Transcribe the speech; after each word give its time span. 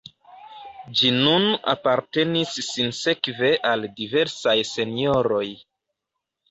Ĝi 1.01 1.11
nun 1.17 1.45
apartenis 1.75 2.57
sinsekve 2.71 3.53
al 3.75 3.87
diversaj 4.01 4.59
senjoroj. 4.75 5.49